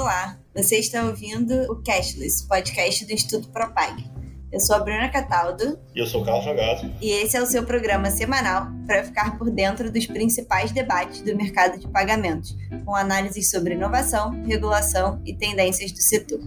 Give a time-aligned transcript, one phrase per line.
[0.00, 4.02] Olá, você está ouvindo o Cashless, podcast do Instituto Propag.
[4.50, 5.78] Eu sou a Bruna Cataldo.
[5.94, 6.90] E eu sou o Carlos Jogado.
[7.02, 11.36] E esse é o seu programa semanal para ficar por dentro dos principais debates do
[11.36, 12.56] mercado de pagamentos,
[12.86, 16.40] com análises sobre inovação, regulação e tendências do setor.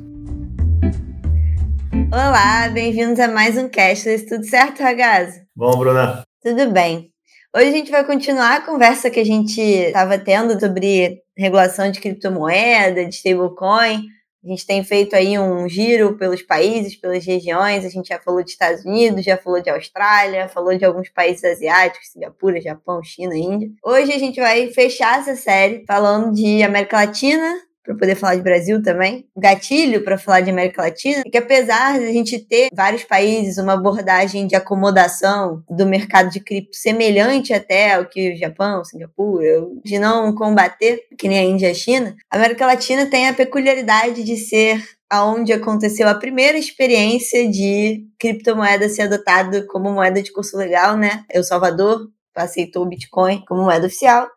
[2.11, 4.25] Olá, bem-vindos a mais um Cashless.
[4.25, 5.39] Tudo certo, Ragazzo?
[5.55, 6.23] Bom, Bruna.
[6.41, 7.11] Tudo bem.
[7.55, 11.99] Hoje a gente vai continuar a conversa que a gente estava tendo sobre regulação de
[11.99, 14.07] criptomoeda, de stablecoin.
[14.43, 17.85] A gente tem feito aí um giro pelos países, pelas regiões.
[17.85, 21.43] A gente já falou de Estados Unidos, já falou de Austrália, falou de alguns países
[21.45, 23.69] asiáticos, Singapura, Japão, China, Índia.
[23.81, 28.41] Hoje a gente vai fechar essa série falando de América Latina, para poder falar de
[28.41, 29.25] Brasil também.
[29.37, 33.57] Gatilho para falar de América Latina é que apesar de a gente ter vários países
[33.57, 39.67] uma abordagem de acomodação do mercado de cripto semelhante até ao que o Japão, Singapura,
[39.83, 43.33] de não combater que nem a Índia e a China, a América Latina tem a
[43.33, 50.31] peculiaridade de ser aonde aconteceu a primeira experiência de criptomoeda ser adotada como moeda de
[50.31, 51.23] curso legal, né?
[51.29, 54.27] El Salvador aceitou o Bitcoin como moeda oficial.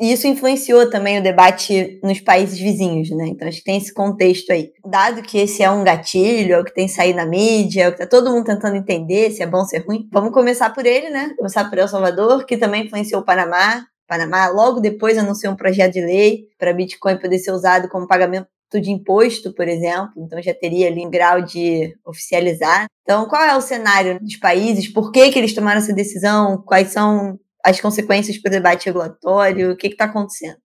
[0.00, 3.28] E isso influenciou também o debate nos países vizinhos, né?
[3.28, 4.72] Então acho que tem esse contexto aí.
[4.84, 7.92] Dado que esse é um gatilho, é o que tem saído na mídia, é o
[7.92, 10.70] que tá todo mundo tentando entender se é bom ou se é ruim, vamos começar
[10.70, 11.32] por ele, né?
[11.36, 13.86] Começar por El Salvador, que também influenciou o Panamá.
[14.08, 18.48] Panamá logo depois anunciou um projeto de lei para Bitcoin poder ser usado como pagamento
[18.80, 22.86] de imposto, por exemplo, então já teria ali um grau de oficializar.
[23.02, 24.88] Então, qual é o cenário dos países?
[24.88, 26.62] Por que, que eles tomaram essa decisão?
[26.66, 29.72] Quais são as consequências para o debate regulatório?
[29.72, 30.63] O que está acontecendo?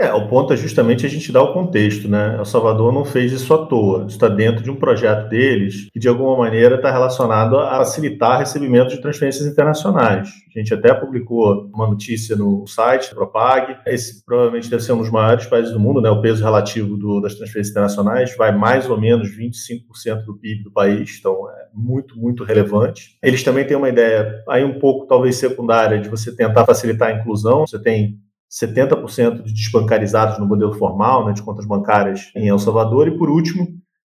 [0.00, 2.36] É, o ponto é justamente a gente dar o contexto, né?
[2.38, 4.06] El Salvador não fez isso à toa.
[4.06, 8.90] Está dentro de um projeto deles que, de alguma maneira, está relacionado a facilitar recebimento
[8.90, 10.28] de transferências internacionais.
[10.54, 13.76] A gente até publicou uma notícia no site Propag.
[13.84, 16.08] Esse provavelmente deve ser um dos maiores países do mundo, né?
[16.08, 20.70] O peso relativo do, das transferências internacionais vai mais ou menos 25% do PIB do
[20.70, 23.18] país, então é muito, muito relevante.
[23.20, 27.20] Eles também têm uma ideia aí um pouco, talvez secundária, de você tentar facilitar a
[27.20, 27.66] inclusão.
[27.66, 28.16] Você tem
[28.50, 33.08] 70% de desbancarizados no modelo formal, né, de contas bancárias em El Salvador.
[33.08, 33.66] E, por último,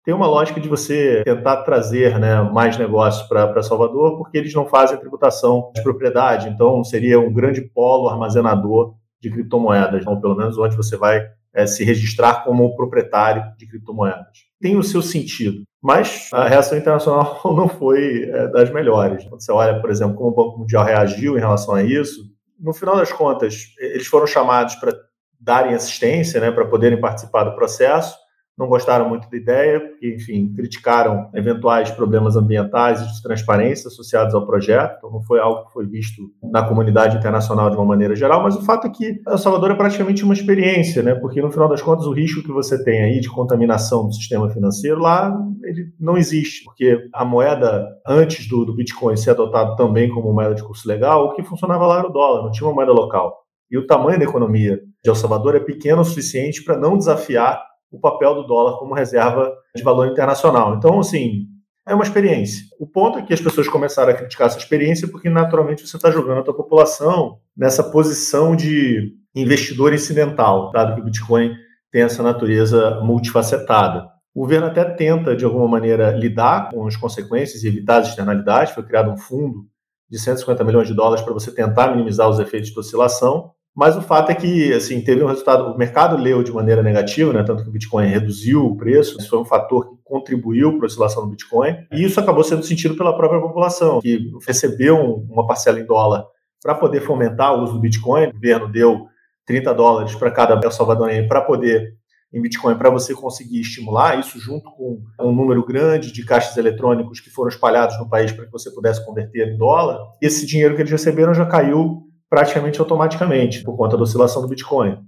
[0.05, 4.67] tem uma lógica de você tentar trazer né, mais negócios para Salvador, porque eles não
[4.67, 6.49] fazem tributação de propriedade.
[6.49, 11.67] Então, seria um grande polo armazenador de criptomoedas, ou pelo menos onde você vai é,
[11.67, 14.47] se registrar como proprietário de criptomoedas.
[14.61, 19.25] Tem o seu sentido, mas a reação internacional não foi é, das melhores.
[19.25, 22.73] Quando você olha, por exemplo, como o Banco Mundial reagiu em relação a isso, no
[22.73, 24.93] final das contas, eles foram chamados para
[25.39, 28.17] darem assistência, né, para poderem participar do processo.
[28.59, 34.35] Não gostaram muito da ideia, porque, enfim, criticaram eventuais problemas ambientais e de transparência associados
[34.35, 34.97] ao projeto.
[34.97, 38.57] Então, não foi algo que foi visto na comunidade internacional de uma maneira geral, mas
[38.57, 41.15] o fato é que El Salvador é praticamente uma experiência, né?
[41.15, 44.49] Porque, no final das contas, o risco que você tem aí de contaminação do sistema
[44.49, 50.09] financeiro lá, ele não existe, porque a moeda, antes do, do Bitcoin ser adotado também
[50.09, 52.75] como moeda de curso legal, o que funcionava lá era o dólar, não tinha uma
[52.75, 53.37] moeda local.
[53.71, 57.63] E o tamanho da economia de El Salvador é pequeno o suficiente para não desafiar
[57.97, 60.75] o papel do dólar como reserva de valor internacional.
[60.77, 61.47] Então, assim,
[61.87, 62.65] é uma experiência.
[62.79, 66.11] O ponto é que as pessoas começaram a criticar essa experiência porque, naturalmente, você está
[66.11, 71.55] jogando a tua população nessa posição de investidor incidental, dado que o Bitcoin
[71.91, 74.09] tem essa natureza multifacetada.
[74.35, 78.75] O governo até tenta, de alguma maneira, lidar com as consequências e evitar as externalidades.
[78.75, 79.65] Foi criado um fundo
[80.11, 83.53] de 150 milhões de dólares para você tentar minimizar os efeitos de oscilação.
[83.77, 87.31] Mas o fato é que, assim, teve um resultado, o mercado leu de maneira negativa,
[87.33, 90.87] né, tanto que o Bitcoin reduziu o preço, isso foi um fator que contribuiu para
[90.87, 95.47] a oscilação do Bitcoin, e isso acabou sendo sentido pela própria população, que recebeu uma
[95.47, 96.25] parcela em dólar
[96.63, 99.07] para poder fomentar o uso do Bitcoin, o governo deu
[99.47, 101.95] 30 dólares para cada El Salvadorense para poder
[102.33, 107.21] em Bitcoin para você conseguir estimular isso junto com um número grande de caixas eletrônicos
[107.21, 109.99] que foram espalhados no país para que você pudesse converter em dólar.
[110.21, 114.99] Esse dinheiro que eles receberam já caiu praticamente automaticamente por conta da oscilação do Bitcoin.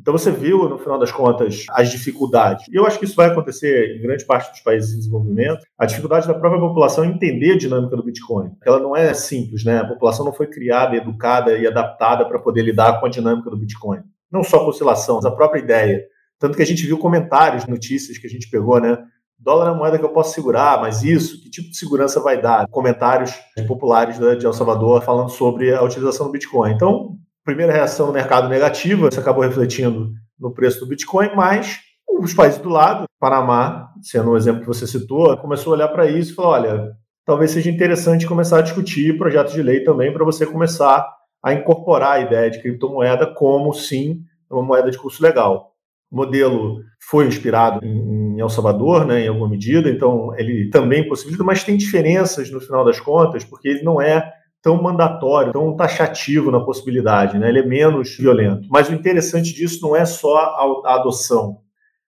[0.00, 2.66] Então você viu, no final das contas, as dificuldades.
[2.68, 5.60] E eu acho que isso vai acontecer em grande parte dos países em desenvolvimento.
[5.78, 8.52] A dificuldade da própria população entender a dinâmica do Bitcoin.
[8.64, 9.78] Ela não é simples, né?
[9.78, 13.58] A população não foi criada, educada e adaptada para poder lidar com a dinâmica do
[13.58, 14.00] Bitcoin.
[14.32, 16.02] Não só com oscilação, mas a própria ideia.
[16.38, 18.96] Tanto que a gente viu comentários, notícias que a gente pegou, né?
[19.42, 22.40] Dólar é uma moeda que eu posso segurar, mas isso, que tipo de segurança vai
[22.40, 22.66] dar?
[22.68, 23.32] Comentários
[23.66, 26.72] populares de El Salvador falando sobre a utilização do Bitcoin.
[26.72, 31.78] Então, primeira reação no mercado negativa, isso acabou refletindo no preço do Bitcoin, mas
[32.20, 36.10] os países do lado, Panamá, sendo o exemplo que você citou, começou a olhar para
[36.10, 36.92] isso e falou: olha,
[37.24, 41.08] talvez seja interessante começar a discutir projetos de lei também para você começar
[41.42, 44.20] a incorporar a ideia de criptomoeda como sim
[44.50, 45.69] uma moeda de curso legal.
[46.10, 51.44] O modelo foi inspirado em, El Salvador, né, em alguma medida, então ele também possibilita,
[51.44, 56.50] mas tem diferenças no final das contas, porque ele não é tão mandatório, tão taxativo
[56.50, 57.48] na possibilidade, né?
[57.48, 58.68] ele é menos violento.
[58.70, 61.58] Mas o interessante disso não é só a, a adoção,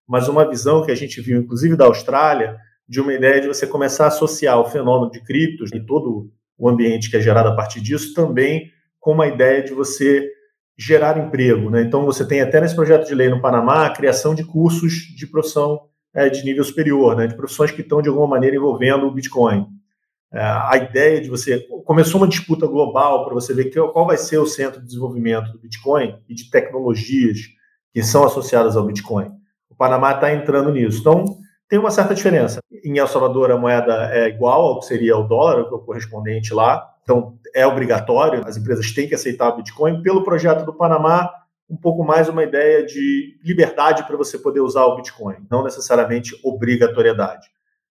[0.06, 2.56] mas uma visão que a gente viu, inclusive da Austrália,
[2.87, 6.69] de uma ideia de você começar a associar o fenômeno de criptos e todo o
[6.69, 8.70] ambiente que é gerado a partir disso também
[9.00, 10.28] com uma ideia de você
[10.76, 11.70] gerar emprego.
[11.70, 11.82] Né?
[11.82, 15.26] Então, você tem até nesse projeto de lei no Panamá a criação de cursos de
[15.26, 15.80] profissão
[16.14, 17.26] é, de nível superior, né?
[17.26, 19.66] de profissões que estão, de alguma maneira, envolvendo o Bitcoin.
[20.32, 21.60] É, a ideia de você.
[21.84, 25.52] Começou uma disputa global para você ver que, qual vai ser o centro de desenvolvimento
[25.52, 27.38] do Bitcoin e de tecnologias
[27.92, 29.30] que são associadas ao Bitcoin.
[29.68, 31.00] O Panamá está entrando nisso.
[31.00, 31.36] Então,
[31.72, 32.60] tem uma certa diferença.
[32.84, 36.86] Em El Salvador, a moeda é igual ao que seria o dólar, o correspondente lá.
[37.02, 40.02] Então, é obrigatório, as empresas têm que aceitar o Bitcoin.
[40.02, 41.30] Pelo projeto do Panamá,
[41.70, 46.38] um pouco mais uma ideia de liberdade para você poder usar o Bitcoin, não necessariamente
[46.44, 47.48] obrigatoriedade.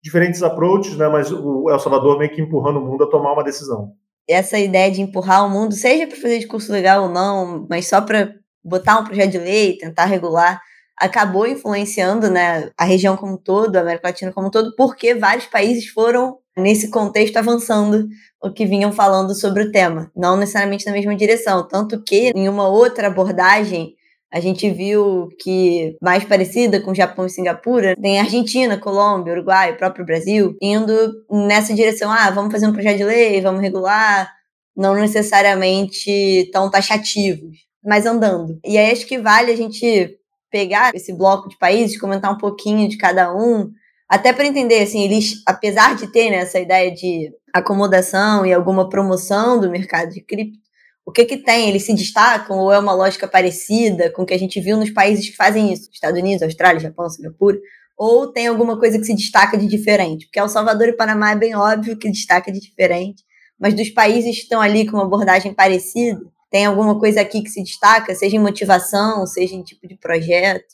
[0.02, 3.44] Diferentes approaches, né, mas o El Salvador meio que empurrando o mundo a tomar uma
[3.44, 3.92] decisão.
[4.26, 8.00] Essa ideia de empurrar o mundo, seja para fazer discurso legal ou não, mas só
[8.00, 8.32] para
[8.64, 10.62] botar um projeto de lei, tentar regular,
[10.98, 15.14] acabou influenciando né, a região como um todo, a América Latina como um todo, porque
[15.14, 18.08] vários países foram, nesse contexto, avançando
[18.42, 21.66] o que vinham falando sobre o tema, não necessariamente na mesma direção.
[21.68, 23.94] Tanto que, em uma outra abordagem,
[24.32, 29.76] a gente viu que, mais parecida com Japão e Singapura, tem Argentina, Colômbia, Uruguai, o
[29.76, 30.92] próprio Brasil, indo
[31.30, 34.32] nessa direção: ah, vamos fazer um projeto de lei, vamos regular,
[34.76, 38.58] não necessariamente tão taxativos, mas andando.
[38.64, 40.18] E aí acho que vale a gente
[40.50, 43.70] pegar esse bloco de países, comentar um pouquinho de cada um,
[44.08, 48.88] até para entender, assim, eles, apesar de ter né, essa ideia de acomodação e alguma
[48.88, 50.58] promoção do mercado de cripto,
[51.04, 51.68] o que que tem?
[51.68, 54.90] Eles se destacam ou é uma lógica parecida com o que a gente viu nos
[54.90, 55.88] países que fazem isso?
[55.92, 57.58] Estados Unidos, Austrália, Japão, Singapura?
[57.96, 60.26] Ou tem alguma coisa que se destaca de diferente?
[60.26, 63.22] Porque El Salvador e Panamá é bem óbvio que destaca de diferente,
[63.58, 66.20] mas dos países que estão ali com uma abordagem parecida,
[66.56, 70.64] tem alguma coisa aqui que se destaca, seja em motivação, seja em tipo de projeto?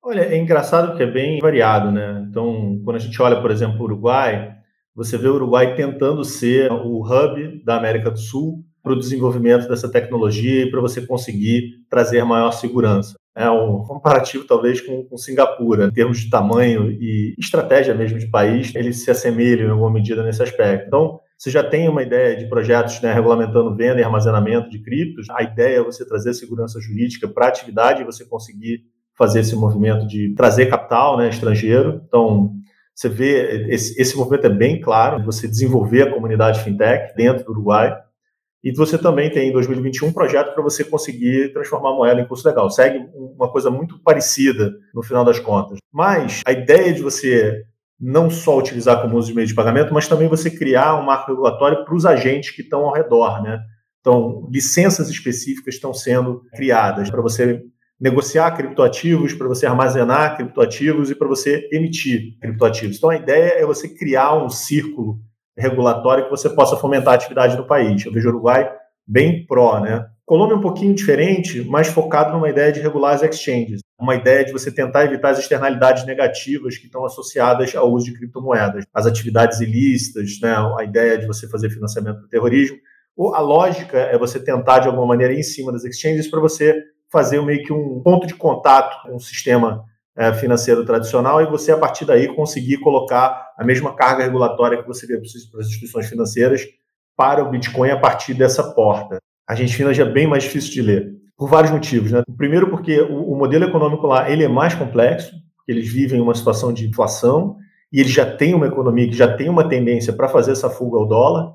[0.00, 2.24] Olha, é engraçado que é bem variado, né?
[2.30, 4.54] Então, quando a gente olha, por exemplo, o Uruguai,
[4.94, 9.66] você vê o Uruguai tentando ser o hub da América do Sul para o desenvolvimento
[9.66, 13.16] dessa tecnologia e para você conseguir trazer maior segurança.
[13.34, 18.28] É um comparativo, talvez, com, com Singapura, em termos de tamanho e estratégia mesmo de
[18.28, 20.86] país, eles se assemelham em alguma medida nesse aspecto.
[20.86, 25.28] Então, você já tem uma ideia de projetos né, regulamentando venda e armazenamento de criptos.
[25.30, 28.84] A ideia é você trazer segurança jurídica para a atividade e você conseguir
[29.16, 32.02] fazer esse movimento de trazer capital né, estrangeiro.
[32.06, 32.54] Então,
[32.94, 37.52] você vê, esse, esse movimento é bem claro, você desenvolver a comunidade fintech dentro do
[37.52, 37.96] Uruguai.
[38.62, 42.26] E você também tem, em 2021, um projeto para você conseguir transformar a moeda em
[42.26, 42.70] curso legal.
[42.70, 45.78] Segue uma coisa muito parecida no final das contas.
[45.92, 47.64] Mas a ideia de você
[48.00, 51.30] não só utilizar como uso de meio de pagamento, mas também você criar um marco
[51.30, 53.60] regulatório para os agentes que estão ao redor, né?
[54.00, 57.62] Então, licenças específicas estão sendo criadas para você
[57.98, 62.98] negociar criptoativos, para você armazenar criptoativos e para você emitir criptoativos.
[62.98, 65.20] Então, a ideia é você criar um círculo
[65.56, 68.04] regulatório que você possa fomentar a atividade no país.
[68.04, 68.70] Eu vejo o Uruguai
[69.06, 70.04] bem pró, né?
[70.26, 74.42] Colômbia é um pouquinho diferente, mais focado numa ideia de regular as exchanges, uma ideia
[74.42, 79.04] de você tentar evitar as externalidades negativas que estão associadas ao uso de criptomoedas, as
[79.04, 82.78] atividades ilícitas, né, a ideia de você fazer financiamento do terrorismo.
[83.34, 86.82] A lógica é você tentar, de alguma maneira, ir em cima das exchanges para você
[87.12, 89.84] fazer meio que um ponto de contato com o sistema
[90.16, 94.88] é, financeiro tradicional e você, a partir daí, conseguir colocar a mesma carga regulatória que
[94.88, 96.62] você vê para as instituições financeiras
[97.14, 101.12] para o Bitcoin a partir dessa porta Argentina já é bem mais difícil de ler,
[101.36, 102.10] por vários motivos.
[102.10, 102.22] Né?
[102.36, 105.34] Primeiro, porque o, o modelo econômico lá ele é mais complexo,
[105.68, 107.56] eles vivem uma situação de inflação
[107.92, 110.98] e eles já têm uma economia que já tem uma tendência para fazer essa fuga
[110.98, 111.52] ao dólar.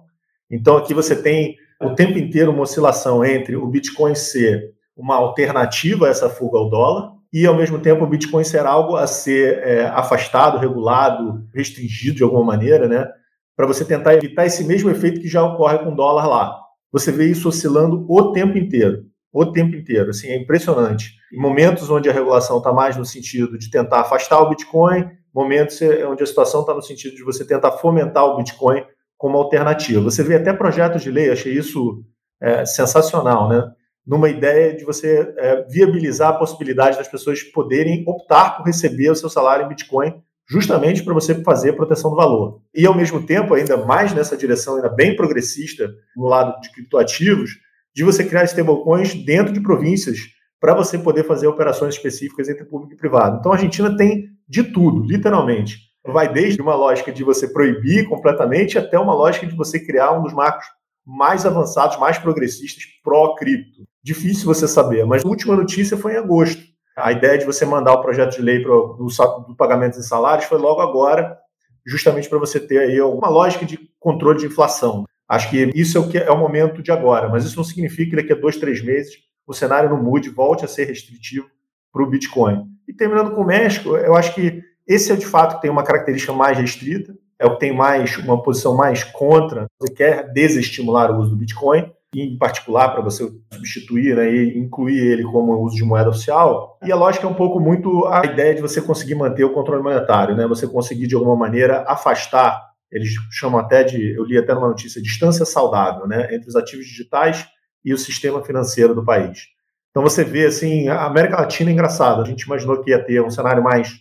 [0.50, 6.08] Então, aqui você tem o tempo inteiro uma oscilação entre o Bitcoin ser uma alternativa
[6.08, 9.60] a essa fuga ao dólar e, ao mesmo tempo, o Bitcoin ser algo a ser
[9.60, 13.08] é, afastado, regulado, restringido de alguma maneira, né?
[13.56, 17.12] Para você tentar evitar esse mesmo efeito que já ocorre com o dólar lá você
[17.12, 19.06] vê isso oscilando o tempo inteiro.
[19.32, 20.10] O tempo inteiro.
[20.10, 21.14] Assim, é impressionante.
[21.32, 25.80] Em momentos onde a regulação está mais no sentido de tentar afastar o Bitcoin, momentos
[26.10, 28.84] onde a situação está no sentido de você tentar fomentar o Bitcoin
[29.18, 30.02] como alternativa.
[30.02, 32.04] Você vê até projetos de lei, achei isso
[32.42, 33.70] é, sensacional, né?
[34.08, 39.16] Numa ideia de você é, viabilizar a possibilidade das pessoas poderem optar por receber o
[39.16, 42.62] seu salário em Bitcoin justamente para você fazer proteção do valor.
[42.74, 47.52] E, ao mesmo tempo, ainda mais nessa direção ainda bem progressista, no lado de criptoativos,
[47.96, 50.18] de você criar stablecoins dentro de províncias
[50.60, 53.38] para você poder fazer operações específicas entre público e privado.
[53.40, 55.78] Então a Argentina tem de tudo, literalmente.
[56.06, 60.24] Vai desde uma lógica de você proibir completamente até uma lógica de você criar um
[60.24, 60.66] dos marcos
[61.06, 63.84] mais avançados, mais progressistas pró-cripto.
[64.04, 66.62] Difícil você saber, mas a última notícia foi em agosto.
[67.02, 69.08] A ideia de você mandar o projeto de lei pro, do,
[69.48, 71.38] do pagamento em salários foi logo agora,
[71.86, 75.06] justamente para você ter aí uma lógica de controle de inflação.
[75.28, 78.10] Acho que isso é o que é o momento de agora, mas isso não significa
[78.10, 79.14] que daqui a dois, três meses
[79.46, 81.48] o cenário não mude, volte a ser restritivo
[81.92, 82.66] para o Bitcoin.
[82.88, 85.84] E terminando com o México, eu acho que esse é de fato que tem uma
[85.84, 91.12] característica mais restrita, é o que tem mais uma posição mais contra, você quer desestimular
[91.12, 95.76] o uso do Bitcoin, em particular para você substituir né, e incluir ele como uso
[95.76, 96.78] de moeda oficial.
[96.84, 99.84] E a lógica é um pouco muito a ideia de você conseguir manter o controle
[99.84, 100.48] monetário, né?
[100.48, 105.02] Você conseguir de alguma maneira afastar, eles chamam até de, eu li até numa notícia,
[105.02, 107.48] distância saudável, né, entre os ativos digitais
[107.86, 109.48] e o sistema financeiro do país.
[109.92, 112.22] Então você vê assim, a América Latina é engraçada.
[112.22, 113.94] A gente imaginou que ia ter um cenário mais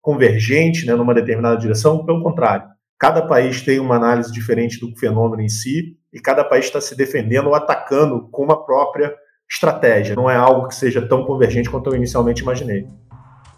[0.00, 2.66] convergente, né, numa determinada direção, pelo contrário.
[2.98, 6.96] Cada país tem uma análise diferente do fenômeno em si e cada país está se
[6.96, 9.14] defendendo ou atacando com uma própria
[9.50, 10.14] estratégia.
[10.14, 12.86] Não é algo que seja tão convergente quanto eu inicialmente imaginei.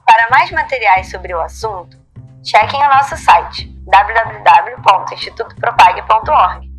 [0.07, 1.99] Para mais materiais sobre o assunto,
[2.45, 6.73] chequem o nosso site www.institutopropag.org.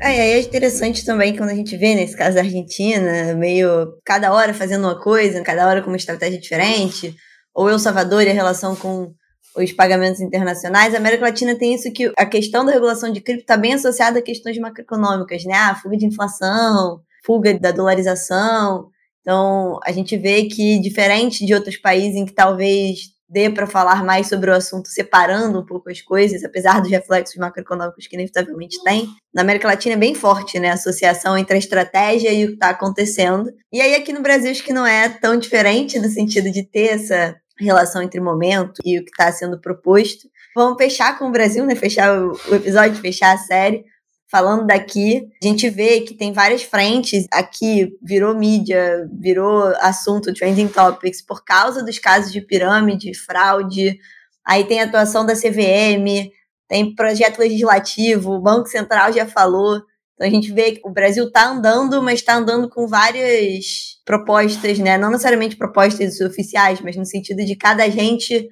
[0.00, 4.32] É, aí é interessante também quando a gente vê, nesse caso da Argentina, meio cada
[4.32, 7.14] hora fazendo uma coisa, cada hora com uma estratégia diferente,
[7.54, 9.14] ou El Salvador e a relação com
[9.56, 13.42] os pagamentos internacionais, a América Latina tem isso que a questão da regulação de cripto
[13.42, 15.74] está bem associada a questões macroeconômicas, né?
[15.82, 18.88] Fuga de inflação, fuga da dolarização.
[19.20, 24.04] Então, a gente vê que, diferente de outros países em que talvez dê para falar
[24.04, 28.80] mais sobre o assunto separando um pouco as coisas, apesar dos reflexos macroeconômicos que inevitavelmente
[28.84, 30.70] tem, na América Latina é bem forte, né?
[30.70, 33.50] A associação entre a estratégia e o que está acontecendo.
[33.72, 36.92] E aí, aqui no Brasil, acho que não é tão diferente no sentido de ter
[36.92, 40.28] essa relação entre momento e o que está sendo proposto.
[40.54, 41.74] Vamos fechar com o Brasil, né?
[41.74, 43.84] Fechar o, episódio, fechar a série.
[44.28, 47.26] Falando daqui, a gente vê que tem várias frentes.
[47.32, 53.98] Aqui virou mídia, virou assunto, trending topics, por causa dos casos de pirâmide, fraude.
[54.44, 56.30] Aí tem a atuação da CVM,
[56.68, 59.82] tem projeto legislativo, o Banco Central já falou.
[60.16, 64.78] Então a gente vê que o Brasil está andando, mas está andando com várias propostas,
[64.78, 64.96] né?
[64.96, 68.48] Não necessariamente propostas oficiais, mas no sentido de cada agente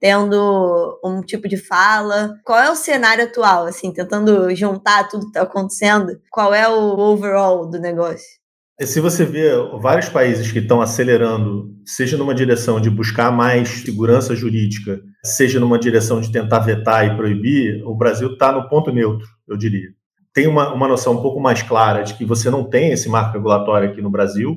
[0.00, 2.34] tendo um tipo de fala.
[2.44, 6.20] Qual é o cenário atual, assim, tentando juntar tudo que está acontecendo?
[6.30, 8.38] Qual é o overall do negócio?
[8.80, 14.36] Se você vê vários países que estão acelerando, seja numa direção de buscar mais segurança
[14.36, 19.26] jurídica, seja numa direção de tentar vetar e proibir, o Brasil está no ponto neutro,
[19.48, 19.97] eu diria
[20.32, 23.32] tem uma, uma noção um pouco mais clara de que você não tem esse marco
[23.32, 24.56] regulatório aqui no Brasil,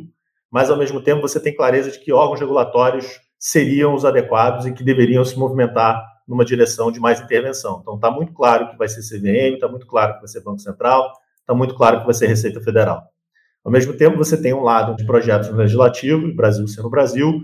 [0.51, 4.73] mas ao mesmo tempo você tem clareza de que órgãos regulatórios seriam os adequados e
[4.73, 7.79] que deveriam se movimentar numa direção de mais intervenção.
[7.81, 10.59] Então está muito claro que vai ser CVM, está muito claro que vai ser Banco
[10.59, 13.03] Central, está muito claro que vai ser Receita Federal.
[13.63, 17.41] Ao mesmo tempo, você tem um lado de projetos no legislativo, Brasil sendo Brasil,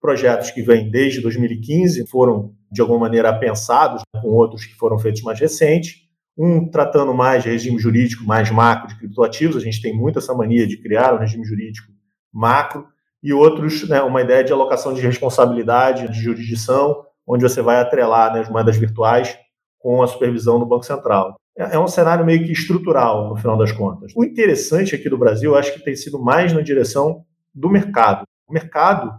[0.00, 5.22] projetos que vêm desde 2015, foram de alguma maneira pensados, com outros que foram feitos
[5.22, 6.05] mais recentes,
[6.36, 10.34] um tratando mais de regime jurídico mais macro de criptoativos, a gente tem muito essa
[10.34, 11.90] mania de criar um regime jurídico
[12.32, 12.86] macro,
[13.22, 18.32] e outros, né, uma ideia de alocação de responsabilidade, de jurisdição, onde você vai atrelar
[18.32, 19.36] né, as moedas virtuais
[19.80, 21.34] com a supervisão do Banco Central.
[21.58, 24.12] É, é um cenário meio que estrutural, no final das contas.
[24.14, 28.24] O interessante aqui do Brasil, eu acho que tem sido mais na direção do mercado.
[28.46, 29.12] O mercado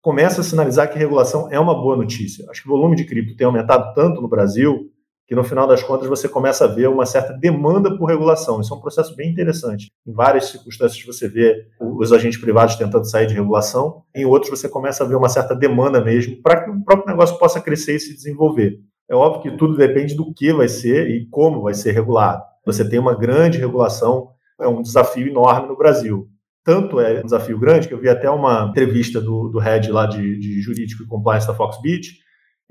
[0.00, 2.44] começa a sinalizar que regulação é uma boa notícia.
[2.50, 4.90] Acho que o volume de cripto tem aumentado tanto no Brasil
[5.32, 8.60] que no final das contas você começa a ver uma certa demanda por regulação.
[8.60, 9.90] Isso é um processo bem interessante.
[10.06, 14.68] Em várias circunstâncias você vê os agentes privados tentando sair de regulação, em outros você
[14.68, 18.00] começa a ver uma certa demanda mesmo para que o próprio negócio possa crescer e
[18.00, 18.78] se desenvolver.
[19.08, 22.42] É óbvio que tudo depende do que vai ser e como vai ser regulado.
[22.66, 24.28] Você tem uma grande regulação,
[24.60, 26.28] é um desafio enorme no Brasil.
[26.62, 30.04] Tanto é um desafio grande que eu vi até uma entrevista do, do head lá
[30.04, 32.21] de, de jurídico e compliance da Foxbit,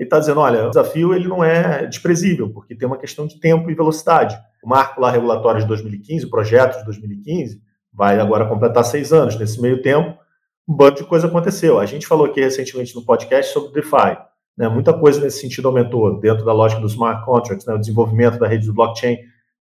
[0.01, 3.39] ele está dizendo, olha, o desafio ele não é desprezível, porque tem uma questão de
[3.39, 4.36] tempo e velocidade.
[4.63, 7.62] O marco lá regulatório de 2015, o projeto de 2015,
[7.93, 9.38] vai agora completar seis anos.
[9.38, 10.17] Nesse meio tempo,
[10.67, 11.77] um bando de coisa aconteceu.
[11.79, 14.17] A gente falou aqui recentemente no podcast sobre DeFi.
[14.58, 14.67] Né?
[14.67, 17.75] Muita coisa nesse sentido aumentou dentro da lógica dos smart contracts, né?
[17.75, 19.20] o desenvolvimento da rede do blockchain.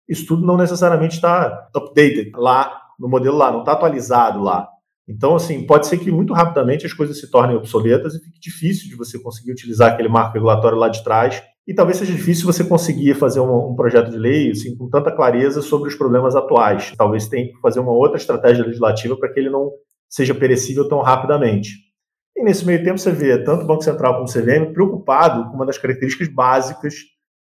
[0.10, 4.68] Isso tudo não necessariamente está updated lá no modelo lá, não está atualizado lá.
[5.08, 8.90] Então, assim, pode ser que muito rapidamente as coisas se tornem obsoletas e fique difícil
[8.90, 11.44] de você conseguir utilizar aquele marco regulatório lá de trás.
[11.68, 15.12] E talvez seja difícil você conseguir fazer um, um projeto de lei assim, com tanta
[15.12, 16.94] clareza sobre os problemas atuais.
[16.98, 19.72] Talvez tenha que fazer uma outra estratégia legislativa para que ele não
[20.10, 21.72] seja perecível tão rapidamente.
[22.36, 25.56] E nesse meio tempo você vê tanto o Banco Central como o CVM preocupado com
[25.56, 26.96] uma das características básicas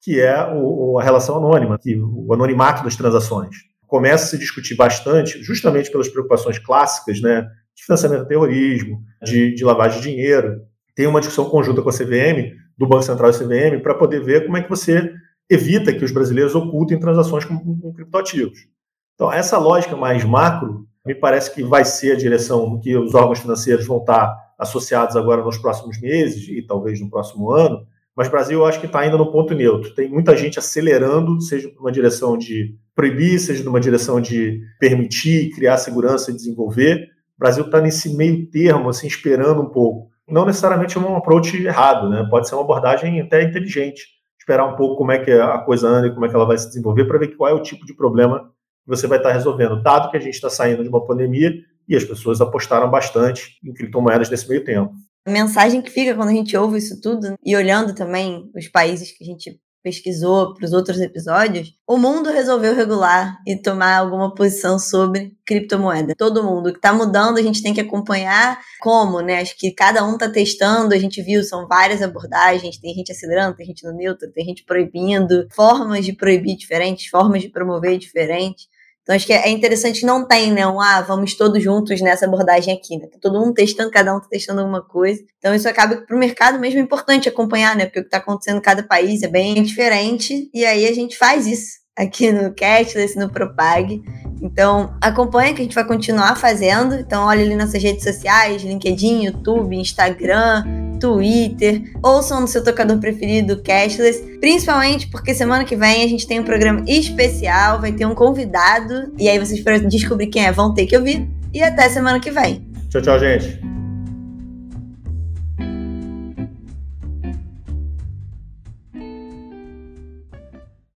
[0.02, 3.56] que é o, a relação anônima, que o anonimato das transações.
[3.88, 9.54] Começa a se discutir bastante, justamente pelas preocupações clássicas, né, de financiamento do terrorismo, de,
[9.54, 10.62] de lavagem de dinheiro.
[10.94, 14.46] Tem uma discussão conjunta com a CVM, do Banco Central e CVM, para poder ver
[14.46, 15.12] como é que você
[15.50, 18.68] evita que os brasileiros ocultem transações com, com criptoativos.
[19.16, 23.40] Então, essa lógica mais macro me parece que vai ser a direção que os órgãos
[23.40, 27.88] financeiros vão estar associados agora nos próximos meses e talvez no próximo ano.
[28.16, 29.94] Mas o Brasil, eu acho que está ainda no ponto neutro.
[29.94, 35.78] Tem muita gente acelerando, seja numa direção de proibir, seja numa direção de permitir, criar
[35.78, 37.04] segurança e desenvolver.
[37.36, 40.10] O Brasil está nesse meio termo, assim, esperando um pouco.
[40.28, 42.26] Não necessariamente é um approach errado, né?
[42.28, 44.08] Pode ser uma abordagem até inteligente.
[44.40, 46.58] Esperar um pouco como é que a coisa anda e como é que ela vai
[46.58, 48.40] se desenvolver para ver qual é o tipo de problema
[48.84, 51.54] que você vai estar resolvendo, dado que a gente está saindo de uma pandemia
[51.88, 54.92] e as pessoas apostaram bastante em criptomoedas nesse meio tempo.
[55.26, 59.12] A mensagem que fica quando a gente ouve isso tudo e olhando também os países
[59.12, 64.36] que a gente pesquisou para os outros episódios, o mundo resolveu regular e tomar alguma
[64.36, 66.14] posição sobre criptomoeda.
[66.18, 69.40] Todo mundo que está mudando, a gente tem que acompanhar como, né?
[69.40, 73.56] Acho que cada um está testando, a gente viu, são várias abordagens, tem gente acelerando,
[73.56, 78.68] tem gente no neutro, tem gente proibindo, formas de proibir diferentes, formas de promover diferentes.
[79.08, 80.68] Então, acho que é interessante não tem, né?
[80.68, 83.08] Um, ah, vamos todos juntos nessa abordagem aqui, né?
[83.08, 85.24] Tá todo mundo testando, cada um tá testando alguma coisa.
[85.38, 87.86] Então, isso acaba para o mercado mesmo é importante acompanhar, né?
[87.86, 90.50] Porque o que está acontecendo em cada país é bem diferente.
[90.54, 94.04] E aí a gente faz isso aqui no Cashless, no Propag.
[94.42, 96.96] Então, acompanha que a gente vai continuar fazendo.
[96.96, 100.66] Então, olha ali nossas redes sociais, LinkedIn, YouTube, Instagram,
[101.00, 101.84] Twitter.
[102.04, 104.22] Ouçam no seu tocador preferido, Cashless.
[104.40, 109.14] Principalmente porque semana que vem a gente tem um programa especial, vai ter um convidado.
[109.18, 111.28] E aí vocês, para descobrir quem é, vão ter que ouvir.
[111.54, 112.66] E até semana que vem.
[112.90, 113.77] Tchau, tchau, gente.